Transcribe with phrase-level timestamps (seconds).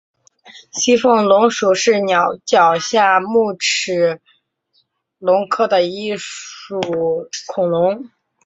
[0.71, 4.19] 西风龙属是鸟脚下目棱齿
[5.19, 6.81] 龙科的一属
[7.45, 8.09] 恐龙。